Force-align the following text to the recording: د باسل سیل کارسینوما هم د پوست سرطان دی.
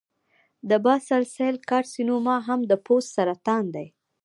د 0.69 0.71
باسل 0.85 1.23
سیل 1.35 1.55
کارسینوما 1.69 2.37
هم 2.47 2.59
د 2.69 2.73
پوست 2.85 3.09
سرطان 3.15 3.63
دی. 3.75 3.87